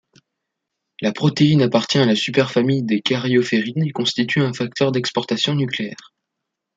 [1.01, 6.15] La protéines appartient à la superfamille des karyophérines et constitue un facteur d'exportation nucléaire.